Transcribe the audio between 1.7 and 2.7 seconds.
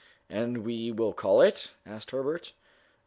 asked Herbert.